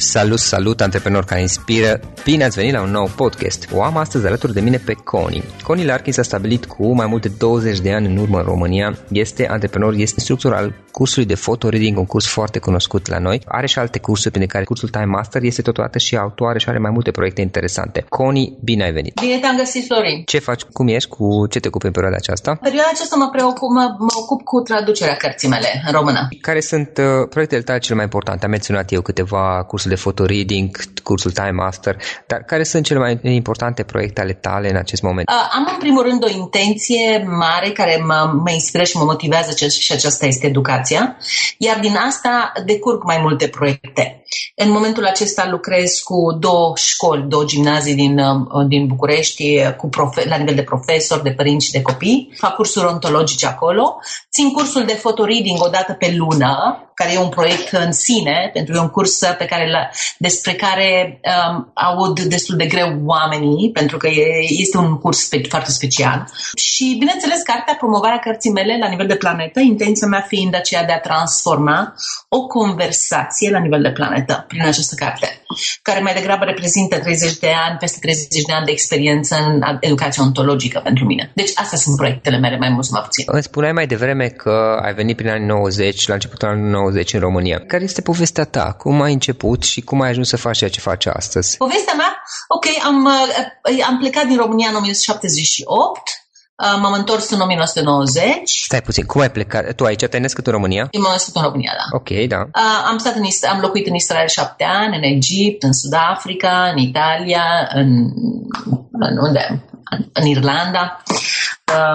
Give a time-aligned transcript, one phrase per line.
[0.00, 2.00] Salut, salut, antreprenori care inspiră!
[2.24, 3.68] Bine ați venit la un nou podcast.
[3.72, 5.44] O am astăzi alături de mine pe Coni.
[5.62, 8.98] Connie Larkin s-a stabilit cu mai mult de 20 de ani în urmă în România.
[9.08, 13.40] Este antreprenor, este instructor al cursului de photo reading, un curs foarte cunoscut la noi.
[13.46, 16.78] Are și alte cursuri, printre care cursul Time Master este totodată și autoare și are
[16.78, 18.04] mai multe proiecte interesante.
[18.08, 19.20] Coni, bine ai venit!
[19.20, 20.22] Bine te-am găsit, Florin!
[20.24, 20.62] Ce faci?
[20.62, 21.08] Cum ești?
[21.08, 22.50] Cu ce te ocupi în perioada aceasta?
[22.50, 26.28] În perioada aceasta mă, preocup, mă, mă ocup cu traducerea cărții mele în română.
[26.40, 28.44] Care sunt uh, proiectele tale cele mai importante?
[28.44, 32.98] Am menționat eu câteva cursuri de photo reading, cursul Time Master, dar care sunt cele
[32.98, 35.28] mai importante proiecte ale tale în acest moment?
[35.28, 39.66] Uh, am în primul rând o intenție mare care mă, mă inspiră și mă motivează
[39.68, 41.16] și aceasta este educația,
[41.58, 44.22] iar din asta decurg mai multe proiecte.
[44.54, 50.28] În momentul acesta lucrez cu două școli, două gimnazii din, uh, din București, cu profe-
[50.28, 52.34] la nivel de profesori, de părinți și de copii.
[52.36, 53.96] Fac cursuri ontologice acolo.
[54.32, 58.50] Țin cursul de photo reading o dată pe lună, care e un proiect în sine,
[58.52, 61.20] pentru că e un curs pe care la, despre care
[61.50, 66.30] um, aud destul de greu oamenii, pentru că e, este un curs spe, foarte special.
[66.56, 70.92] Și, bineînțeles, cartea, promovarea cărții mele la nivel de planetă, intenția mea fiind aceea de
[70.92, 71.94] a transforma
[72.28, 75.42] o conversație la nivel de planetă prin această carte,
[75.82, 80.22] care mai degrabă reprezintă 30 de ani, peste 30 de ani de experiență în educație
[80.22, 81.30] ontologică pentru mine.
[81.34, 83.24] Deci astea sunt proiectele mele, mai mult sau mai puțin.
[83.26, 87.20] Îmi spuneai mai devreme că ai venit prin anii 90, la începutul anului 90 în
[87.20, 87.58] România.
[87.66, 88.74] Care este povestea ta?
[88.78, 91.56] Cum ai început și cum ai ajuns să faci ceea ce faci astăzi?
[91.56, 92.22] Povestea mea?
[92.48, 96.00] Ok, am, uh, am plecat din România în 1978,
[96.62, 98.50] uh, m-am întors în 1990.
[98.64, 99.74] Stai puțin, cum ai plecat?
[99.74, 100.88] Tu aici te-ai născut în România?
[100.90, 101.96] Eu m-am născut în România, da.
[101.96, 102.40] Ok, da.
[102.40, 106.78] Uh, am, stat în, am locuit în Israel șapte ani, în Egipt, în Sud-Africa, în
[106.78, 107.88] Italia, în,
[108.92, 109.64] în unde?
[109.90, 111.02] În, în Irlanda.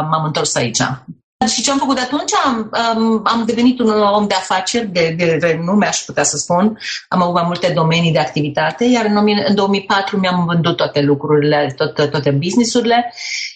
[0.09, 0.81] M-am întors aici.
[1.45, 2.31] Și ce am făcut de atunci?
[2.45, 6.77] Am, am, am devenit un om de afaceri, de, de renume, aș putea să spun.
[7.07, 11.73] Am avut mai multe domenii de activitate, iar în, în 2004 mi-am vândut toate lucrurile,
[11.77, 13.13] toate, toate businessurile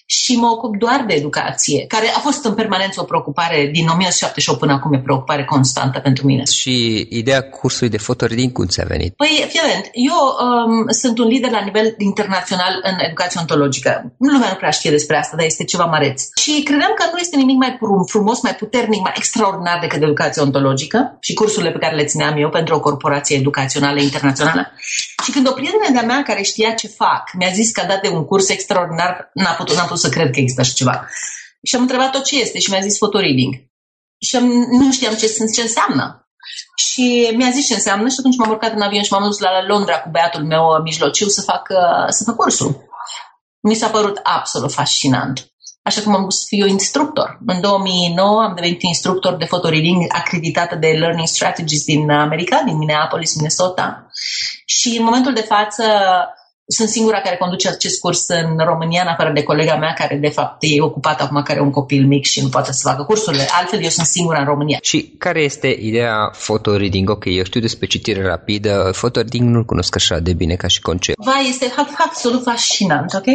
[0.09, 4.59] și mă ocup doar de educație, care a fost în permanență o preocupare din 1978
[4.59, 6.43] până acum, e preocupare constantă pentru mine.
[6.43, 9.13] Și ideea cursului de fotoreading cum ți-a venit?
[9.15, 14.13] Păi, fiament, eu um, sunt un lider la nivel internațional în educație ontologică.
[14.17, 16.21] Lumea nu prea știe despre asta, dar este ceva măreț.
[16.41, 17.77] Și credeam că nu este nimic mai
[18.07, 22.49] frumos, mai puternic, mai extraordinar decât educație ontologică și cursurile pe care le țineam eu
[22.49, 24.71] pentru o corporație educațională internațională.
[25.23, 28.01] Și când o prietenă de-a mea care știa ce fac mi-a zis că a dat
[28.01, 31.07] de un curs extraordinar, n-a putut, n-a putut să cred că există așa ceva.
[31.63, 33.53] Și am întrebat-o ce este și mi-a zis fotoreading.
[34.19, 36.29] Și am, nu știam ce, ce înseamnă.
[36.75, 39.65] Și mi-a zis ce înseamnă și atunci m-am urcat în avion și m-am dus la
[39.65, 41.67] Londra cu băiatul meu mijlociu să fac,
[42.09, 42.85] să fac cursul.
[43.59, 45.51] Mi s-a părut absolut fascinant.
[45.81, 47.39] Așa că m-am dus să fiu instructor.
[47.45, 53.35] În 2009 am devenit instructor de fotoreading acreditată de Learning Strategies din America, din Minneapolis,
[53.35, 54.07] Minnesota.
[54.65, 55.83] Și în momentul de față
[56.67, 60.27] sunt singura care conduce acest curs în România, în afară de colega mea, care de
[60.27, 63.47] fapt e ocupată acum, care are un copil mic și nu poate să facă cursurile.
[63.51, 64.77] Altfel, eu sunt singura în România.
[64.81, 66.31] Și care este ideea
[66.77, 67.09] reading?
[67.09, 68.91] Ok, eu știu despre citire rapidă.
[69.13, 71.23] reading nu-l cunosc așa de bine ca și concept.
[71.23, 73.25] Va, este absolut fascinant, ok?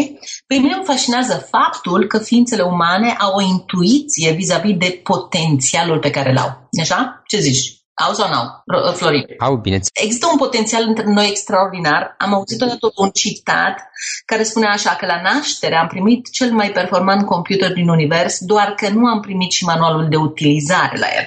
[0.46, 6.10] Pe mine îmi fascinează faptul că ființele umane au o intuiție vis-a-vis de potențialul pe
[6.10, 6.68] care l-au.
[6.80, 7.22] Așa?
[7.26, 7.81] Ce zici?
[7.94, 9.24] Au sau nu au, Florin?
[9.38, 9.80] Au, bine.
[9.92, 12.14] Există un potențial între noi extraordinar.
[12.18, 13.90] Am auzit odată un citat
[14.24, 18.74] care spune așa că la naștere am primit cel mai performant computer din univers, doar
[18.74, 21.26] că nu am primit și manualul de utilizare la el.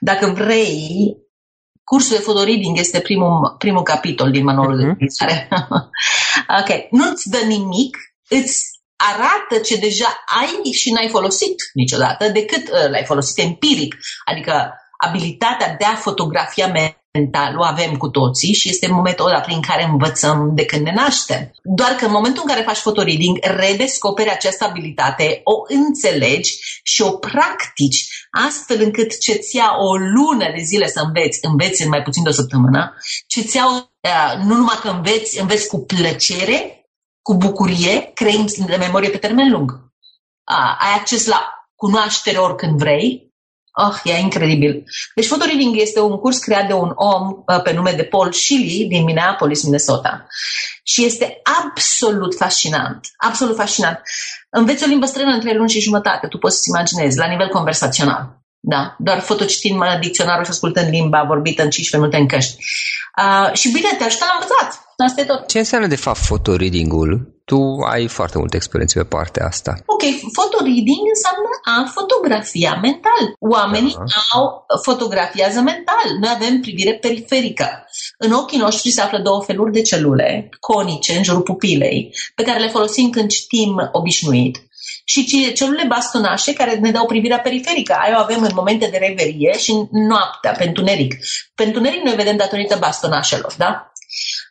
[0.00, 1.16] Dacă vrei,
[1.84, 4.78] cursul de fotoreading este primul, primul capitol din manualul uh-huh.
[4.78, 4.94] de mhm.
[4.94, 5.48] utilizare.
[6.60, 6.90] ok.
[6.90, 7.96] Nu-ți dă nimic,
[8.28, 13.96] îți arată ce deja ai și n-ai folosit niciodată, decât uh, l-ai folosit empiric.
[14.24, 16.72] Adică abilitatea de a fotografia
[17.16, 21.50] mental o avem cu toții și este metoda prin care învățăm de când ne naștem.
[21.62, 26.50] Doar că în momentul în care faci fotoreading, redescoperi această abilitate, o înțelegi
[26.82, 28.06] și o practici
[28.46, 32.28] astfel încât ce-ți ia o lună de zile să înveți, înveți în mai puțin de
[32.28, 32.94] o săptămână,
[33.26, 36.80] ce-ți ia, uh, nu numai că înveți, înveți cu plăcere,
[37.22, 39.70] cu bucurie, crei de memorie pe termen lung.
[39.70, 43.25] Uh, ai acces la cunoaștere oricând vrei,
[43.78, 44.84] Oh, e incredibil.
[45.14, 48.86] Deci Photoreading este un curs creat de un om uh, pe nume de Paul Shilly
[48.88, 50.26] din Minneapolis, Minnesota.
[50.82, 53.00] Și este absolut fascinant.
[53.16, 54.00] Absolut fascinant.
[54.50, 58.44] Înveți o limbă străină între luni și jumătate, tu poți să-ți imaginezi, la nivel conversațional.
[58.60, 62.56] Da, doar fotocitind dicționarul și ascultând limba vorbită în 15 minute în căști.
[63.22, 64.80] Uh, și bine, te ajută la învățat.
[64.96, 65.46] Asta e tot.
[65.46, 67.35] Ce înseamnă de fapt fotoreading-ul?
[67.50, 67.60] Tu
[67.92, 69.72] ai foarte multă experiență pe partea asta.
[69.94, 70.02] Ok,
[70.36, 73.22] photoreading înseamnă a fotografia mental.
[73.38, 74.38] Oamenii da.
[74.38, 76.06] au fotografiază mental.
[76.20, 77.68] Noi avem privire periferică.
[78.18, 82.58] În ochii noștri se află două feluri de celule conice în jurul pupilei, pe care
[82.58, 84.66] le folosim când citim obișnuit
[85.04, 87.96] și celule bastonașe care ne dau privirea periferică.
[88.00, 91.14] Aia o avem în momente de reverie și noaptea, pe întuneric.
[91.54, 93.92] Pe întuneric noi vedem datorită bastonașelor, da?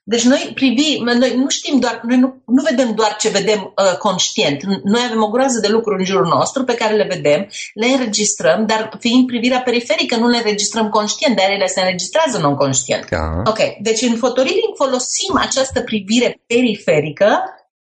[0.03, 3.97] Deci noi privim, noi nu știm doar, noi nu, nu vedem doar ce vedem uh,
[3.97, 4.63] conștient.
[4.63, 8.65] Noi avem o groază de lucruri în jurul nostru pe care le vedem, le înregistrăm,
[8.65, 13.09] dar fiind privirea periferică nu le înregistrăm conștient, dar ele se înregistrează non-conștient.
[13.09, 13.41] Da.
[13.45, 17.39] Ok, deci în fotoreading folosim această privire periferică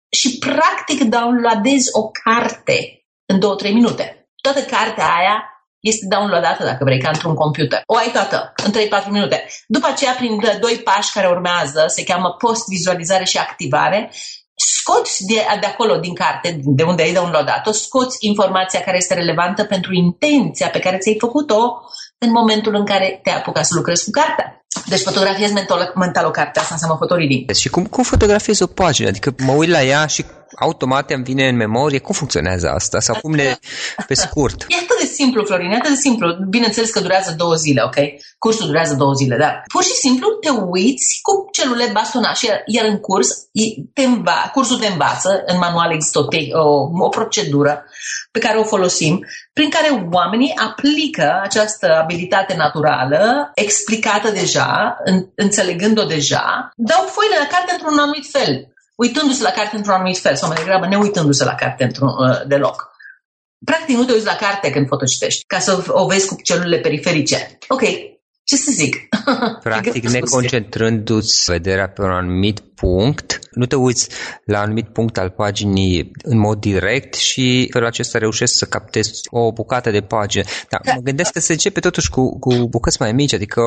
[0.10, 3.40] și practic downloadezi o carte în
[3.70, 4.28] 2-3 minute.
[4.42, 5.53] Toată cartea aia
[5.90, 7.82] este downloadată, dacă vrei, ca într-un computer.
[7.86, 9.46] O ai toată, în 3-4 minute.
[9.68, 14.12] După aceea, prin doi pași care urmează, se cheamă post-vizualizare și activare,
[14.56, 19.64] scoți de, de acolo, din carte, de unde ai downloadat-o, scoți informația care este relevantă
[19.64, 21.62] pentru intenția pe care ți-ai făcut-o
[22.18, 24.63] în momentul în care te apucat să lucrezi cu cartea.
[24.86, 27.52] Deci fotografiezi mental, mental o carte, asta înseamnă fotoreading.
[27.52, 29.08] Și cum, cum fotografiezi o pagină?
[29.08, 30.26] Adică mă uit la ea și
[30.56, 32.00] automat îmi vine în memorie.
[32.00, 33.00] Cum funcționează asta?
[33.00, 33.60] Sau cum le,
[34.08, 34.62] pe scurt?
[34.62, 36.28] E atât de simplu, Florin, e atât de simplu.
[36.50, 37.96] Bineînțeles că durează două zile, ok?
[38.38, 42.98] Cursul durează două zile, dar pur și simplu te uiți cu celule bastonașe, iar în
[42.98, 43.30] curs,
[43.94, 47.86] te înva, cursul te învață, în manual există o, te- o, o procedură
[48.32, 56.04] pe care o folosim, prin care oamenii aplică această abilitate naturală, explicată deja, în, înțelegând-o
[56.04, 60.48] deja, dau foile la carte într-un anumit fel uitându-se la carte într-un anumit fel, sau
[60.48, 62.92] mai degrabă neuitându-se la carte într-un, uh, deloc.
[63.66, 67.58] Practic nu te uiți la carte când fotocitești, ca să o vezi cu celulele periferice.
[67.68, 67.82] Ok,
[68.44, 68.96] ce să zic?
[69.64, 74.10] Practic, neconcentrându-ți vederea pe un anumit punct, nu te uiți
[74.46, 79.22] la un anumit punct al paginii în mod direct și felul acesta reușești să captezi
[79.30, 80.44] o bucată de pagină.
[80.70, 80.94] Dar da.
[80.94, 83.62] mă gândesc că se începe totuși cu, cu bucăți mai mici, adică,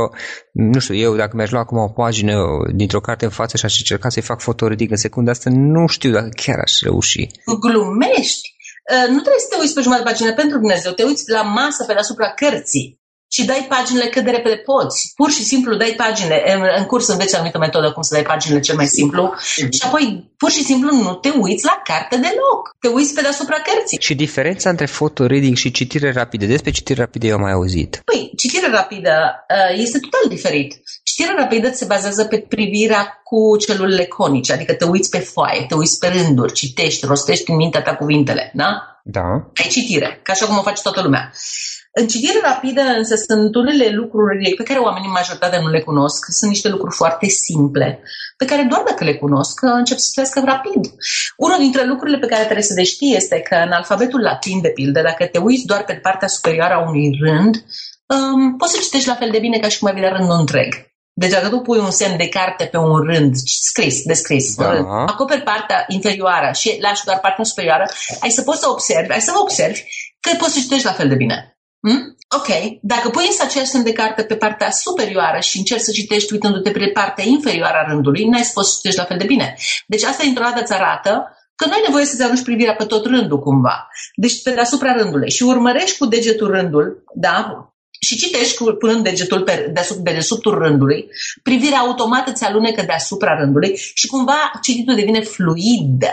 [0.52, 2.36] nu știu, eu dacă mi-aș lua acum o pagină
[2.74, 6.10] dintr-o carte în față și aș încerca să-i fac fotoridic în secunda asta, nu știu
[6.10, 7.26] dacă chiar aș reuși.
[7.60, 8.54] Glumești!
[8.92, 11.42] Uh, nu trebuie să te uiți pe jumătate de pagină pentru Dumnezeu, te uiți la
[11.42, 15.12] masă pe deasupra cărții și dai paginile cât de repede poți.
[15.16, 16.42] Pur și simplu dai pagine.
[16.54, 19.70] În, în curs înveți o anumită metodă cum să dai paginile cel mai simplu mm-hmm.
[19.70, 22.76] și apoi pur și simplu nu te uiți la carte deloc.
[22.80, 23.98] Te uiți pe deasupra cărții.
[24.00, 26.44] Și diferența între fotoreading și citire rapidă?
[26.46, 28.02] Despre citire rapidă eu am mai auzit.
[28.04, 30.82] Păi, citire rapidă uh, este total diferit.
[31.02, 35.74] Citirea rapidă se bazează pe privirea cu celulele conice, adică te uiți pe foaie, te
[35.74, 39.00] uiți pe rânduri, citești, rostești în mintea ta cuvintele, da?
[39.04, 39.50] Da.
[39.62, 41.32] Ai citire, ca așa cum o face toată lumea.
[42.00, 46.20] În citire rapidă însă sunt unele lucruri pe care oamenii majoritatea nu le cunosc.
[46.38, 48.00] Sunt niște lucruri foarte simple,
[48.36, 50.82] pe care doar dacă le cunosc încep să citească rapid.
[51.36, 54.68] Unul dintre lucrurile pe care trebuie să le știi este că în alfabetul latin, de
[54.68, 57.54] pildă, dacă te uiți doar pe partea superioară a unui rând,
[58.14, 60.70] um, poți să citești la fel de bine ca și cum ai vedea rândul întreg.
[61.12, 63.32] Deci dacă tu pui un semn de carte pe un rând
[63.70, 64.70] scris, descris, da.
[65.06, 67.86] acoperi partea inferioară și lași doar partea superioară,
[68.20, 69.82] ai să poți să observi, ai să vă observi
[70.20, 71.55] că poți să citești la fel de bine.
[71.86, 72.16] Hmm?
[72.38, 76.32] Ok, dacă pui însă aceeași semn de carte pe partea superioară și încerci să citești
[76.32, 79.56] uitându-te pe partea inferioară a rândului, n-ai să poți să citești la fel de bine.
[79.86, 81.10] Deci asta dintr-o dată îți arată
[81.54, 83.88] că nu ai nevoie să-ți arunci privirea pe tot rândul cumva.
[84.14, 87.70] Deci pe deasupra rândului și urmărești cu degetul rândul, da?
[88.00, 91.08] Și citești cu, punând degetul pe deasupra, dedesubtul rândului,
[91.42, 96.04] privirea automată ți alunecă deasupra rândului și cumva cititul devine fluid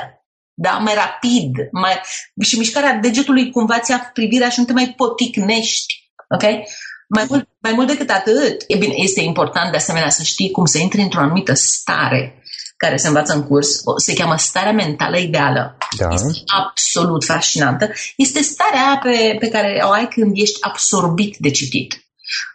[0.54, 0.72] da?
[0.72, 2.02] mai rapid, mai...
[2.42, 6.12] și mișcarea degetului cumva ți-a privirea și nu te mai poticnești.
[6.30, 6.44] Ok?
[7.08, 10.66] Mai mult, mai mult decât atât, e bine, este important de asemenea să știi cum
[10.66, 12.44] să intri într-o anumită stare
[12.78, 15.78] care se învață în curs, se cheamă starea mentală ideală.
[15.98, 16.08] Da.
[16.12, 17.92] Este absolut fascinantă.
[18.16, 22.06] Este starea pe, pe care o ai când ești absorbit de citit.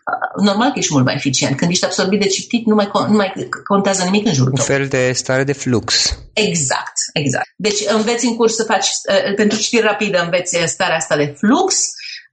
[0.07, 1.57] Uh, normal că ești mult mai eficient.
[1.57, 4.65] Când ești absorbit de citit, nu mai, nu mai contează nimic în jurul tău.
[4.69, 6.19] Un fel de stare de flux.
[6.33, 7.49] Exact, exact.
[7.57, 11.75] Deci înveți în curs să faci, uh, pentru citire rapidă înveți starea asta de flux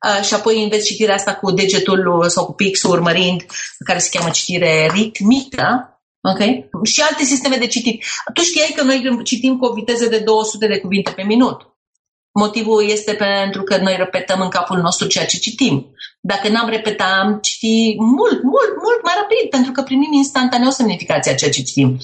[0.08, 3.46] uh, și apoi înveți citirea asta cu degetul sau cu pixul urmărind,
[3.86, 5.90] care se cheamă citire ritmică,
[6.32, 6.40] Ok?
[6.84, 8.04] Și alte sisteme de citit.
[8.34, 11.76] Tu știai că noi citim cu o viteză de 200 de cuvinte pe minut.
[12.40, 15.95] Motivul este pentru că noi repetăm în capul nostru ceea ce citim.
[16.32, 21.34] Dacă n-am repetat, am citi mult, mult, mult mai rapid, pentru că primim instantaneu semnificația
[21.34, 21.98] ceea ce citim.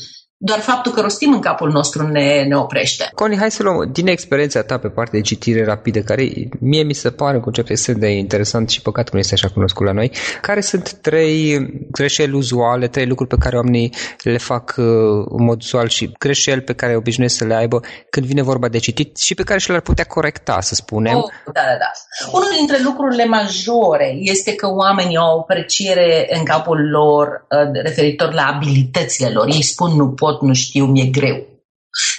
[0.44, 3.12] Doar faptul că rostim în capul nostru ne, ne oprește.
[3.16, 6.30] Coni, hai să luăm din experiența ta pe partea de citire rapidă, care
[6.60, 9.48] mie mi se pare un concept extrem de interesant și păcat că nu este așa
[9.54, 10.12] cunoscut la noi.
[10.42, 13.94] Care sunt trei greșeli uzuale, trei lucruri pe care oamenii
[14.24, 14.86] le fac uh,
[15.30, 17.80] în mod uzual și greșeli pe care obișnuiesc să le aibă
[18.10, 21.16] când vine vorba de citit și pe care și le-ar putea corecta, să spunem?
[21.16, 21.92] Oh, da, da, da.
[22.32, 28.34] Unul dintre lucrurile majore este că oamenii au o apreciere în capul lor uh, referitor
[28.34, 29.48] la abilitățile lor.
[29.48, 31.48] Ei spun nu pot pot, nu știu, mi-e greu.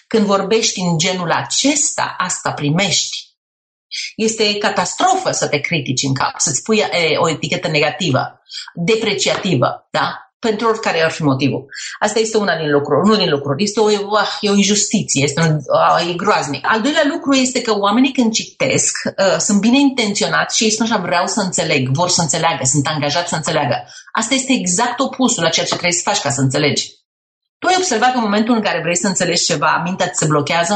[0.06, 3.30] Când vorbești în genul acesta, asta primești.
[4.16, 8.40] Este catastrofă să te critici în cap, să-ți pui e, o etichetă negativă,
[8.74, 10.16] depreciativă, da?
[10.38, 11.66] Pentru oricare ar fi motivul.
[11.98, 13.62] Asta este una din lucruri, unul din lucruri.
[13.62, 16.66] Este o, uh, e o injustiție, este un, uh, e groaznic.
[16.68, 20.86] Al doilea lucru este că oamenii când citesc uh, sunt bine intenționați și ei spun
[20.86, 23.84] așa, vreau să înțeleg, vor să înțeleagă, sunt angajați să înțeleagă.
[24.12, 27.01] Asta este exact opusul la ceea ce trebuie să faci ca să înțelegi.
[27.62, 30.26] Tu ai observat că în momentul în care vrei să înțelegi ceva, mintea ți se
[30.32, 30.74] blochează?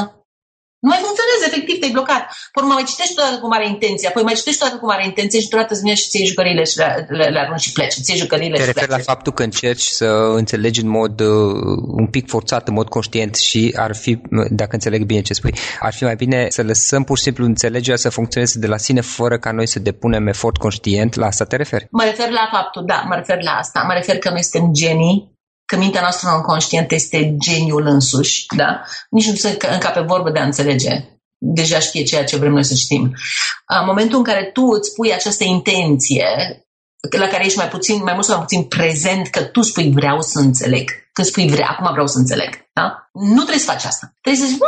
[0.85, 2.23] Nu mai funcționează, efectiv, te-ai blocat.
[2.53, 5.49] Păi mai citești toată cu mare intenție, apoi mai citești toată cu mare intenție și
[5.49, 7.95] deodată îți vine și ți iei jucăriile și le, le, le arunci și pleci.
[8.03, 10.09] Ți iei jucăriile te și referi la faptul că încerci să
[10.41, 11.29] înțelegi în mod uh,
[12.01, 14.13] un pic forțat, în mod conștient și ar fi,
[14.61, 17.97] dacă înțeleg bine ce spui, ar fi mai bine să lăsăm pur și simplu înțelegerea
[17.97, 21.15] să funcționeze de la sine fără ca noi să depunem efort conștient.
[21.15, 21.87] La asta te referi?
[21.91, 23.85] Mă refer la faptul, da, mă refer la asta.
[23.87, 25.36] Mă refer că noi suntem genii
[25.67, 28.83] că mintea noastră non-conștientă este geniul însuși, da?
[29.11, 31.05] Nici nu se încape vorbă de a înțelege.
[31.39, 33.03] Deja știe ceea ce vrem noi să știm.
[33.67, 36.27] În momentul în care tu îți pui această intenție,
[37.11, 40.21] la care ești mai puțin, mai mult sau mai puțin prezent, că tu spui vreau
[40.21, 40.91] să înțeleg.
[41.13, 42.69] Când spui vrea, acum vreau să înțeleg.
[42.73, 43.09] Da?
[43.13, 44.13] Nu trebuie să faci asta.
[44.21, 44.61] Trebuie să zici,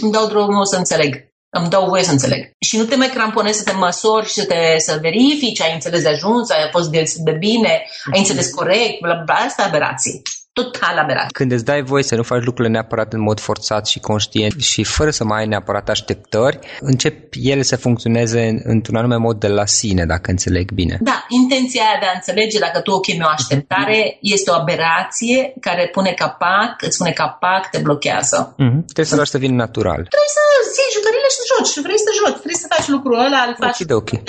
[0.00, 1.25] îmi dau drumul să înțeleg
[1.58, 2.50] îmi dau voie să înțeleg.
[2.60, 6.02] Și nu te mai cramponezi să te măsori și să te să verifici, ai înțeles
[6.02, 10.22] de ajuns, ai fost de, de bine, ai înțeles corect, bla, bla, asta aberații
[10.62, 11.30] total aberat.
[11.32, 14.82] Când îți dai voie să nu faci lucrurile neapărat în mod forțat și conștient și
[14.84, 17.16] fără să mai ai neapărat așteptări, încep
[17.52, 20.96] ele să funcționeze într-un anume mod de la sine, dacă înțeleg bine.
[21.00, 25.54] Da, intenția aia de a înțelege, dacă tu o chemi o așteptare, este o aberație
[25.60, 28.38] care pune capac, îți pune capac, te blochează.
[28.52, 28.80] Mm-hmm.
[28.92, 30.00] Trebuie să lași să vină natural.
[30.14, 30.42] Trebuie să
[30.80, 31.84] iei jucările și să joci.
[31.86, 34.22] Vrei să joci, trebuie să faci lucrul ăla, îl faci okay, okay.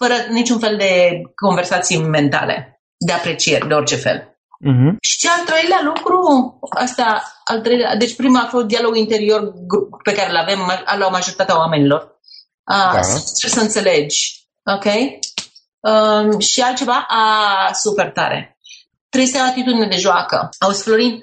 [0.00, 0.92] fără niciun fel de
[1.44, 2.56] conversații mentale,
[3.06, 4.35] de aprecieri, de orice fel.
[4.64, 4.96] Uh-huh.
[5.00, 6.18] Și al treilea lucru,
[6.70, 9.52] asta, al treilea, deci prima a fost dialogul interior
[10.02, 10.58] pe care îl avem
[10.98, 12.18] la majoritatea oamenilor.
[12.64, 13.02] A, da.
[13.02, 14.84] să, să înțelegi, ok?
[15.80, 18.58] Um, și altceva, a, super tare.
[19.08, 20.48] Trebuie să ai o atitudine de joacă.
[20.58, 21.22] Auzi, Florin,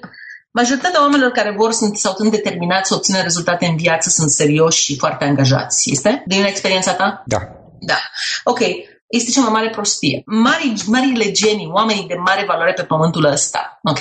[0.50, 4.84] majoritatea oamenilor care vor sunt, sau sunt determinați să obțină rezultate în viață sunt serioși
[4.84, 5.90] și foarte angajați.
[5.90, 6.22] Este?
[6.26, 7.22] Din experiența ta?
[7.26, 7.38] Da.
[7.80, 7.98] Da.
[8.44, 8.60] Ok
[9.06, 10.22] este cea mai mare prostie.
[10.26, 13.98] Mari, marile genii, oamenii de mare valoare pe pământul ăsta, ok?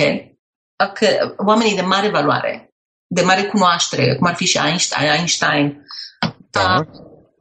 [0.94, 2.74] Că oamenii de mare valoare,
[3.08, 5.86] de mare cunoaștere, cum ar fi și Einstein, Einstein
[6.52, 6.80] da.
[6.80, 6.86] uh,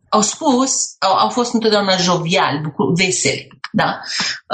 [0.09, 3.49] au spus, au, au fost întotdeauna joviali, veseli.
[3.73, 4.01] Da?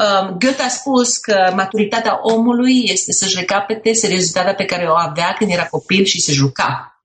[0.02, 5.32] Uh, Goethe a spus că maturitatea omului este să-și recapete seriozitatea pe care o avea
[5.32, 6.97] când era copil și se juca.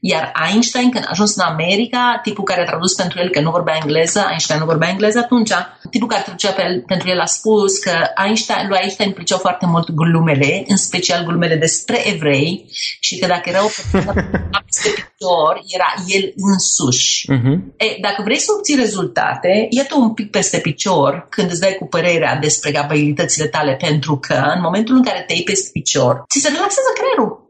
[0.00, 3.50] Iar Einstein, când a ajuns în America, tipul care a tradus pentru el că nu
[3.50, 5.52] vorbea engleză, Einstein nu vorbea engleză atunci,
[5.90, 7.92] tipul care traducea pe el, pentru el a spus că
[8.24, 12.66] Einstein, lui Einstein plăceau foarte mult glumele, în special glumele despre evrei,
[13.00, 14.12] și că dacă era o persoană
[14.66, 17.26] peste picior, era el însuși.
[17.32, 17.56] Uh-huh.
[17.76, 21.86] E, dacă vrei să obții rezultate, iată un pic peste picior când îți dai cu
[21.86, 26.40] părerea despre abilitățile tale, pentru că în momentul în care te iei peste picior, ți
[26.40, 27.41] se relaxează creierul.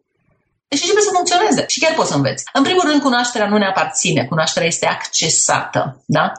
[0.73, 2.45] Deci începe să funcționeze și chiar poți să înveți.
[2.53, 6.33] În primul rând, cunoașterea nu ne aparține, cunoașterea este accesată, da?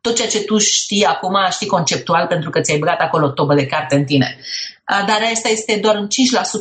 [0.00, 3.66] Tot ceea ce tu știi acum, știi conceptual pentru că ți-ai băgat acolo tobă de
[3.66, 4.38] carte în tine.
[4.86, 6.08] Dar asta este doar un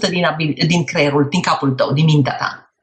[0.05, 2.73] 5% din, abil- din creierul, din capul tău, din mintea ta.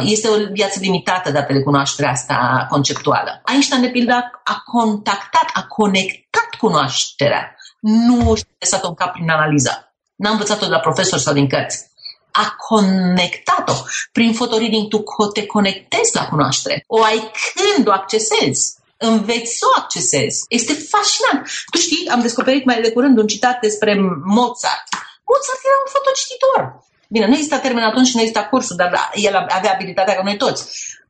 [0.00, 3.42] Este o viață limitată dată de cunoașterea asta conceptuală.
[3.52, 4.12] Einstein, de pildă,
[4.44, 7.56] a contactat, a conectat cunoașterea.
[7.80, 9.94] Nu și-a lăsat-o în cap prin analiză.
[10.14, 11.90] N-a învățat-o de la profesor sau din cărți
[12.32, 13.72] a conectat-o.
[14.12, 16.84] Prin fotoreading tu te conectezi la cunoaștere.
[16.86, 20.44] O ai când o accesezi înveți să o accesezi.
[20.48, 21.40] Este fascinant.
[21.70, 23.92] Tu știi, am descoperit mai de curând un citat despre
[24.24, 24.86] Mozart.
[25.30, 26.60] Mozart era un fotocititor.
[27.08, 30.36] Bine, nu exista termen atunci și nu exista cursul, dar el avea abilitatea ca noi
[30.36, 30.62] toți.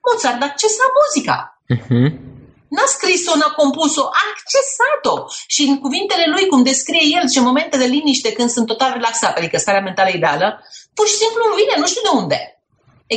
[0.06, 1.58] Mozart accesa muzica.
[1.74, 2.31] Uh-huh.
[2.74, 5.16] N-a scris-o, n-a compus-o, a accesat-o.
[5.54, 9.34] Și în cuvintele lui, cum descrie el, ce momente de liniște când sunt total relaxat,
[9.36, 10.46] adică starea mentală ideală,
[10.96, 12.40] pur și simplu îmi vine, nu știu de unde.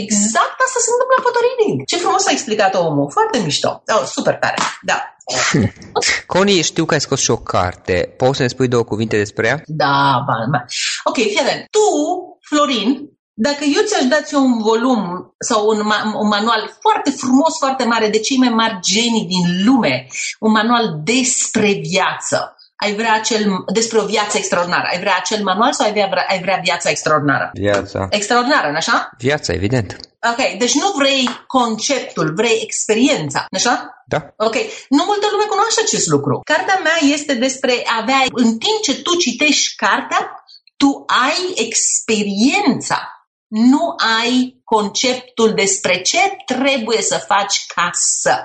[0.02, 1.76] Exact asta se întâmplă în photoreading.
[1.92, 3.12] Ce frumos a explicat omul.
[3.18, 3.70] Foarte mișto.
[3.96, 4.58] Oh, super tare.
[4.90, 4.98] Da.
[6.34, 8.14] Connie, știu că ai scos și o carte.
[8.18, 9.62] Poți să ne spui două cuvinte despre ea?
[9.66, 10.66] Da, ba, ba.
[11.04, 11.86] Ok, fii Tu,
[12.48, 12.90] Florin,
[13.38, 17.84] Dacă eu ți-aș da ție un volum sau un, ma- un manual foarte frumos, foarte
[17.84, 20.08] mare, de cei mai mari genii din lume,
[20.40, 25.74] un manual despre viață, ai vrea acel, despre o viață extraordinară, ai vrea acel manual
[25.74, 27.50] sau ai vrea, ai vrea viața extraordinară?
[27.54, 28.08] Viața.
[28.10, 29.10] Extraordinară, nu așa?
[29.18, 30.00] Viața, evident.
[30.32, 34.04] Ok, deci nu vrei conceptul, vrei experiența, nu așa?
[34.08, 34.34] Da.
[34.38, 34.56] Ok,
[34.90, 36.40] nu multă lume cunoaște acest lucru.
[36.44, 40.46] Cartea mea este despre a avea, în timp ce tu citești cartea,
[40.78, 43.10] tu ai experiența
[43.48, 48.36] nu ai conceptul despre ce trebuie să faci ca să.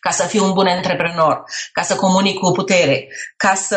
[0.00, 1.42] Ca să fiu un bun antreprenor,
[1.72, 3.76] ca să comunic cu putere, ca să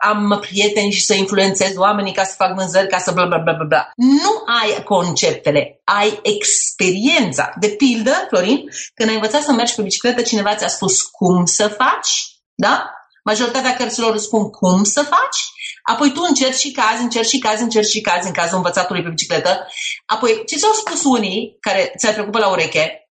[0.00, 3.52] am prieteni și să influențez oamenii, ca să fac vânzări, ca să bla bla bla
[3.52, 3.90] bla bla.
[3.96, 7.52] Nu ai conceptele, ai experiența.
[7.60, 8.64] De pildă, Florin,
[8.94, 12.90] când ai învățat să mergi pe bicicletă, cineva ți-a spus cum să faci, da?
[13.30, 15.40] Majoritatea cărților spun cum să faci,
[15.82, 19.08] apoi tu încerci și cazi, încerci și cazi, încerci și cazi în cazul învățatului pe
[19.08, 19.66] bicicletă,
[20.06, 23.08] apoi ce ți-au spus unii care ți-ai trecut pe la ureche,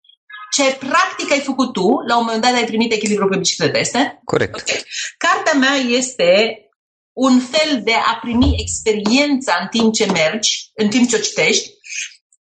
[0.51, 4.21] ce practic ai făcut tu, la un moment dat ai primit echilibru pe bicicletă, este?
[4.25, 4.55] Corect.
[4.61, 4.83] Okay.
[5.17, 6.57] Cartea mea este
[7.13, 11.71] un fel de a primi experiența în timp ce mergi, în timp ce o citești,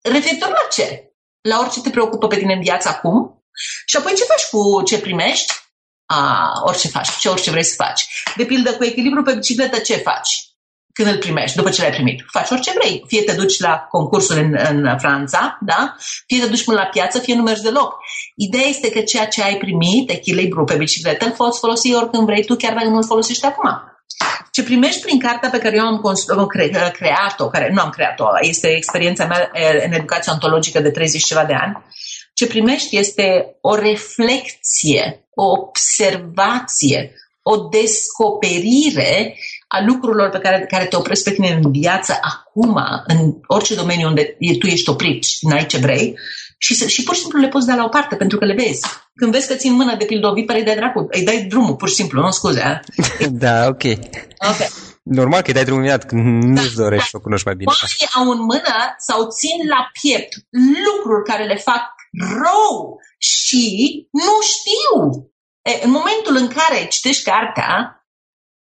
[0.02, 1.12] referitor la ce?
[1.40, 3.44] La orice te preocupă pe tine în viață acum
[3.86, 5.52] și apoi ce faci cu ce primești?
[6.14, 8.06] A, orice faci, ce orice vrei să faci.
[8.36, 10.30] De pildă, cu echilibru pe bicicletă, ce faci?
[10.92, 12.24] Când îl primești, după ce l-ai primit.
[12.30, 13.04] Faci orice vrei.
[13.06, 15.96] Fie te duci la concursul în, în Franța, da?
[16.26, 17.94] fie te duci până la piață, fie nu mergi deloc.
[18.36, 22.44] Ideea este că ceea ce ai primit, echilibru pe bicicletă, îl poți folosi oricând vrei
[22.44, 23.70] tu, chiar dacă nu îl folosești acum.
[24.50, 26.00] Ce primești prin cartea pe care eu am
[26.92, 29.50] creat-o, care nu am creat-o, este experiența mea
[29.84, 31.84] în educație ontologică de 30 ceva de ani,
[32.34, 39.36] ce primești este o reflexie, o observație, o descoperire
[39.68, 44.08] a lucrurilor pe care, care te opresc pe tine în viață acum, în orice domeniu
[44.08, 46.14] unde tu ești oprit și n-ai ce vrei,
[46.58, 48.86] și, și pur și simplu le poți da la o parte pentru că le vezi.
[49.14, 51.46] Când vezi că ții în mână de pildă o viperă, îi dai dracu, îi dai
[51.48, 52.80] drumul, pur și simplu, nu scuze.
[53.44, 53.82] da, ok.
[54.50, 54.60] Ok.
[55.02, 56.82] Normal că îi dai drumul imediat, când nu-ți Da.
[56.82, 57.70] dorești să o cunoști mai bine.
[57.72, 58.76] Oamenii au în mână
[59.08, 60.32] sau țin la piept
[60.86, 61.82] lucruri care le fac
[62.18, 63.64] rău și
[64.10, 64.92] nu știu.
[65.62, 68.06] E, în momentul în care citești cartea,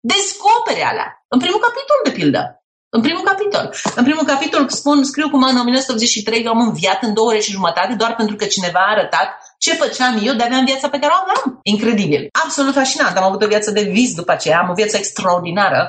[0.00, 1.24] descoperi alea.
[1.28, 2.42] În primul capitol, de pildă.
[2.88, 3.74] În primul capitol.
[3.94, 7.50] În primul capitol spun, scriu cum în 1983 eu am înviat în două ore și
[7.50, 9.28] jumătate doar pentru că cineva a arătat
[9.64, 11.60] ce făceam eu de aveam viața pe care o aveam.
[11.62, 12.22] Incredibil.
[12.44, 13.16] Absolut fascinant.
[13.16, 15.82] Am avut o viață de vis după aceea, am o viață extraordinară,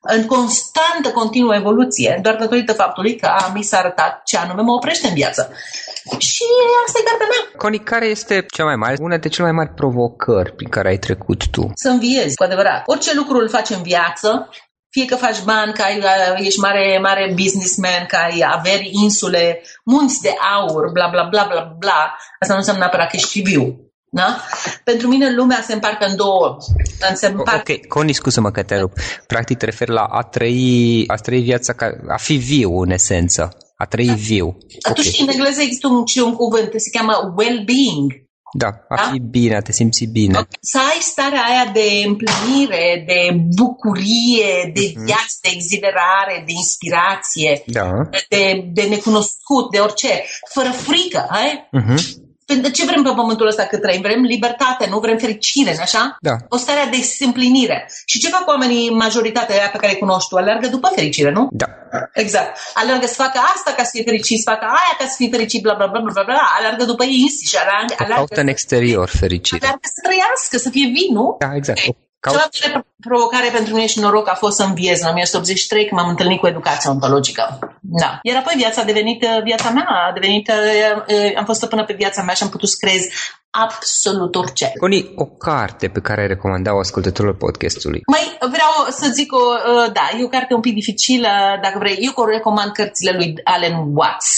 [0.00, 5.08] în constantă, continuă evoluție, doar datorită faptului că mi s-a arătat ce anume mă oprește
[5.08, 5.52] în viață.
[6.18, 6.44] Și
[6.86, 7.42] asta e cartea mea.
[7.56, 10.98] Connie, care este cea mai mare, una dintre cele mai mari provocări prin care ai
[10.98, 11.70] trecut tu?
[11.74, 12.82] Să înviezi, cu adevărat.
[12.86, 14.48] Orice lucru îl faci în viață,
[14.90, 16.02] fie că faci bani, că ai,
[16.36, 21.74] ești mare, mare businessman, că ai averi, insule, munți de aur, bla bla bla bla
[21.78, 23.82] bla, asta nu înseamnă neapărat că ești viu.
[24.10, 24.40] Da?
[24.84, 26.56] Pentru mine lumea se împarcă în două.
[27.14, 27.72] Se împarcă...
[27.72, 28.92] Ok, Connie, scuză-mă că te rup.
[29.26, 33.56] Practic te referi la a trăi, a trăi viața, ca, a fi viu în esență.
[33.76, 34.14] A trăi da.
[34.14, 34.56] viu.
[34.88, 35.20] Atunci okay.
[35.20, 38.27] în engleză există un, și un cuvânt, se cheamă well-being.
[38.52, 39.02] Da, a da?
[39.12, 40.38] fi bine, a te simți bine.
[40.38, 40.58] Okay.
[40.60, 45.04] Să ai starea aia de împlinire, de bucurie, de uh-huh.
[45.04, 47.90] viață, de exhilarare, de inspirație, da.
[48.28, 51.26] de, de necunoscut, de orice, fără frică.
[51.30, 51.68] Hai?
[51.80, 52.26] Uh-huh.
[52.52, 54.00] Pentru ce vrem pe pământul ăsta cât trăim?
[54.00, 56.16] Vrem libertate, nu vrem fericire, nu așa?
[56.20, 56.34] Da.
[56.48, 57.78] O stare de împlinire.
[58.06, 60.36] Și ce fac oamenii, majoritatea aia pe care îi cunoști tu?
[60.36, 61.48] Alergă după fericire, nu?
[61.52, 61.66] Da.
[62.12, 62.58] Exact.
[62.74, 65.62] Alergă să facă asta ca să fie fericit, să facă aia ca să fie fericit,
[65.62, 66.44] bla bla bla bla bla.
[66.58, 69.66] Alergă după ei înșiși, alergă, alergă, caută în exterior fericire.
[69.66, 71.36] Alergă să trăiască, să fie vin, nu?
[71.38, 71.78] Da, exact.
[71.78, 72.07] Okay.
[72.20, 76.00] Cea mai mare provocare pentru mine și noroc a fost să înviez în 1983 când
[76.00, 77.58] m-am întâlnit cu educația ontologică.
[77.80, 78.18] Da.
[78.22, 80.50] Iar apoi viața a devenit viața mea, a devenit,
[81.38, 83.02] am fost stăpână pe viața mea și am putut să creez
[83.50, 84.72] absolut orice.
[84.80, 88.02] Connie, o carte pe care ai recomanda-o ascultătorilor podcastului?
[88.06, 89.38] Mai vreau să zic, o,
[89.92, 91.28] da, e o carte un pic dificilă,
[91.62, 91.96] dacă vrei.
[92.00, 94.28] Eu recomand cărțile lui Alan Watts.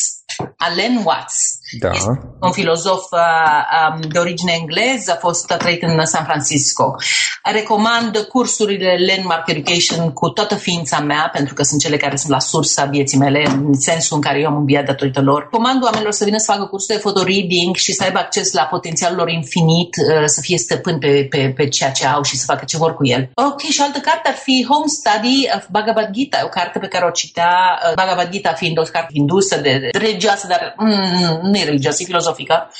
[0.56, 1.58] Alan Watts.
[1.78, 1.90] Da.
[1.94, 6.94] Este un filozof uh, de origine engleză, a fost trăit în San Francisco.
[7.42, 12.38] Recomand cursurile Landmark Education cu toată ființa mea, pentru că sunt cele care sunt la
[12.38, 15.48] sursa vieții mele, în sensul în care eu am înviat datorită lor.
[15.50, 19.16] Comand oamenilor să vină să facă cursul de photoreading și să aibă acces la potențialul
[19.16, 22.64] lor infinit, uh, să fie stăpân pe, pe, pe ceea ce au și să facă
[22.64, 23.30] ce vor cu el.
[23.34, 27.04] Ok, și altă carte ar fi Home Study of Bhagavad Gita, o carte pe care
[27.04, 31.58] o citea, uh, Bhagavad Gita fiind o carte hindusă de, de religioasă, dar mm, nu
[31.60, 32.70] e religioasă, e filozofică.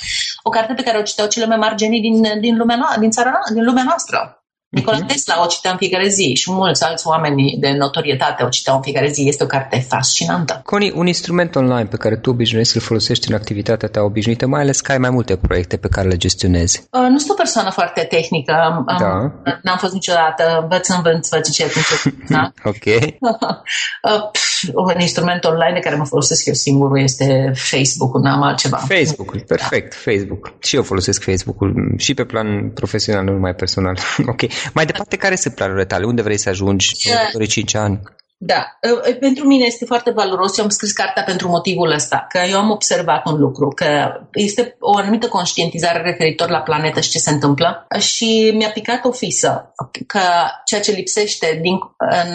[0.43, 3.09] O carte pe care o citeau cele mai mari genii din, din, lumea no- din,
[3.11, 4.40] țara no- din lumea noastră.
[4.71, 5.07] Nikola uh-huh.
[5.07, 9.07] Tesla o citeam fiecare zi și mulți alți oameni de notorietate o citeau în fiecare
[9.07, 9.27] zi.
[9.27, 10.61] Este o carte fascinantă.
[10.65, 14.61] Coni, un instrument online pe care tu obișnuiești să-l folosești în activitatea ta obișnuită, mai
[14.61, 16.87] ales că ai mai multe proiecte pe care le gestionezi.
[16.91, 18.53] Uh, nu sunt o persoană foarte tehnică.
[18.53, 19.31] Am, da.
[19.63, 20.59] N-am fost niciodată.
[20.61, 21.71] Învăț, învăț, văd ce
[22.29, 22.51] da?
[22.71, 22.85] Ok.
[22.85, 24.21] uh,
[24.73, 28.77] un instrument online de care mă folosesc eu singur este Facebook-ul, n-am altceva.
[28.77, 29.55] Facebook-ul, da.
[29.55, 30.11] perfect, da.
[30.11, 30.53] Facebook.
[30.59, 33.97] Și eu folosesc Facebook-ul și pe plan profesional, nu numai personal.
[34.33, 34.41] ok.
[34.73, 36.05] Mai departe, care sunt planurile tale?
[36.05, 38.01] Unde vrei să ajungi în următorii 5 ani?
[38.43, 38.79] Da,
[39.19, 40.57] pentru mine este foarte valoros.
[40.57, 43.85] Eu am scris cartea pentru motivul ăsta, că eu am observat un lucru, că
[44.33, 49.11] este o anumită conștientizare referitor la planetă și ce se întâmplă și mi-a picat o
[49.11, 49.73] fisă
[50.07, 50.19] că
[50.65, 51.75] ceea ce lipsește din,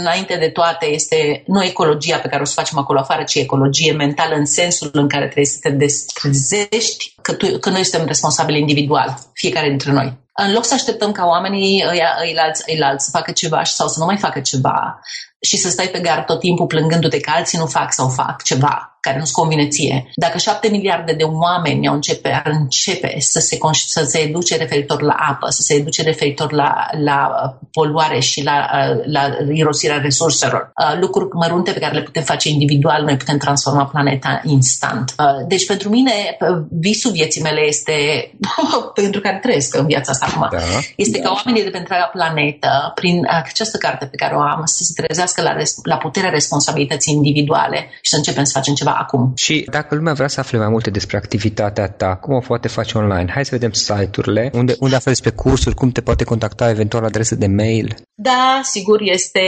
[0.01, 3.93] înainte de toate este nu ecologia pe care o să facem acolo afară, ci ecologie
[3.93, 8.61] mentală în sensul în care trebuie să te destrezești că, tu, că noi suntem responsabili
[8.61, 10.25] individual, fiecare dintre noi.
[10.37, 13.89] În loc să așteptăm ca oamenii îi, îi, alți, îi alți să facă ceva sau
[13.89, 15.01] să nu mai facă ceva
[15.41, 18.97] și să stai pe gard tot timpul plângându-te că alții nu fac sau fac ceva,
[19.07, 20.11] care nu-ți convine ție.
[20.15, 25.03] Dacă șapte miliarde de oameni au începe, ar începe să se, să se educe referitor
[25.03, 27.19] la apă, să se educe referitor la, la
[27.73, 28.69] poluare și la,
[29.05, 29.23] la
[29.53, 34.41] irosirea resurselor, uh, lucruri mărunte pe care le putem face individual, noi putem transforma planeta
[34.45, 35.15] instant.
[35.19, 36.13] Uh, deci pentru mine
[36.71, 37.93] visul vieții mele este,
[39.01, 40.59] pentru care trăiesc în viața asta acum, da.
[40.97, 44.83] este ca oamenii de pe întreaga planetă, prin această carte pe care o am, să
[44.83, 49.33] se trezească la, la puterea responsabilității individuale și să începem să facem ceva acum.
[49.37, 52.99] Și dacă lumea vrea să afle mai multe despre activitatea ta, cum o poate face
[52.99, 53.31] online?
[53.35, 57.35] Hai să vedem site-urile, unde, unde afli despre cursuri, cum te poate contacta, eventual adresă
[57.35, 57.95] de mail.
[58.19, 59.41] Da, sigur, este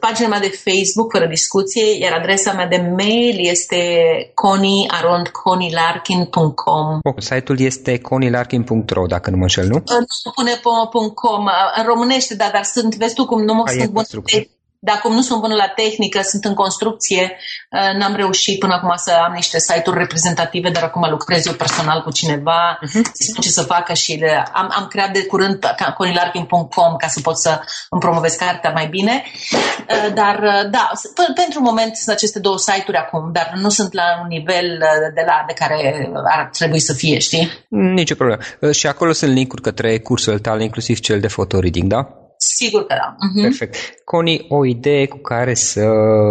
[0.00, 3.76] pagina mea de Facebook, fără discuție, iar adresa mea de mail este
[4.34, 9.74] coniarondconilarkin.com oh, Site-ul este conilarkin.ro, dacă nu mă înșel, nu?
[9.74, 9.82] Nu
[10.34, 10.60] pune
[11.14, 13.92] .com, în românește, da, dar sunt, vezi tu cum nu mă sunt
[14.80, 17.36] bun dacă nu sunt bună la tehnică, sunt în construcție,
[17.70, 22.02] uh, n-am reușit până acum să am niște site-uri reprezentative, dar acum lucrez eu personal
[22.02, 23.02] cu cineva, uh-huh.
[23.12, 25.58] spun ce să facă și le, am, am creat de curând
[25.96, 27.60] conilarkin.com ca să pot să
[27.90, 29.24] îmi promovez cartea mai bine.
[29.52, 30.90] Uh, dar uh, da,
[31.34, 34.78] pentru moment sunt aceste două site-uri acum, dar nu sunt la un nivel
[35.14, 37.66] de la de care ar trebui să fie, știi?
[37.68, 38.42] Nicio problemă.
[38.72, 42.17] Și acolo sunt linkuri către cursul tale, inclusiv cel de fotoreading, da?
[42.38, 43.14] Sigur că da.
[43.14, 43.42] Uh-huh.
[43.42, 43.76] Perfect.
[44.04, 45.84] Coni, o idee cu care să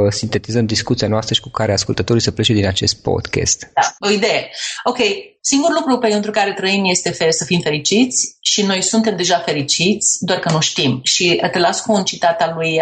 [0.10, 3.72] sintetizăm discuția noastră și cu care ascultătorii să plece din acest podcast.
[3.74, 4.50] Da, o idee.
[4.84, 4.98] Ok,
[5.42, 10.40] singurul lucru pentru care trăim este să fim fericiți și noi suntem deja fericiți, doar
[10.40, 11.00] că nu știm.
[11.04, 12.80] Și te las cu un citat al lui,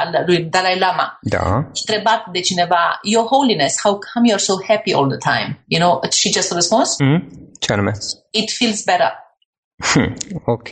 [0.00, 1.18] al lui Dalai Lama.
[1.20, 1.54] Da.
[1.56, 5.64] Întrebat de cineva, Your Holiness, how come you're so happy all the time?
[5.66, 6.98] You know, și ce a răspuns?
[6.98, 7.50] Mm?
[7.60, 7.92] Ce anume?
[8.30, 9.12] It feels better.
[9.76, 10.16] Hmm,
[10.54, 10.68] ok.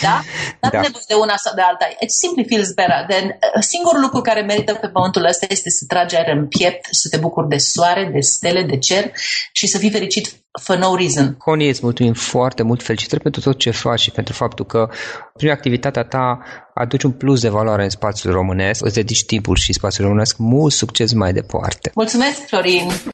[0.00, 0.16] Da?
[0.62, 0.80] Nu da.
[0.80, 1.86] nevoie de una sau de alta.
[2.00, 3.00] It simply feels better.
[3.08, 6.88] Then, uh, singurul lucru care merită pe pământul ăsta este să tragi aer în piept,
[6.90, 9.12] să te bucuri de soare, de stele, de cer
[9.52, 11.34] și să fii fericit for no reason.
[11.38, 12.82] Connie, îți mulțumim foarte mult.
[12.82, 14.88] Felicitări pentru tot ce faci și pentru faptul că
[15.36, 16.38] prin activitatea ta
[16.74, 20.36] aduci un plus de valoare în spațiul românesc, îți dedici timpul și spațiul românesc.
[20.38, 21.90] Mult succes mai departe!
[21.94, 22.90] Mulțumesc, Florin!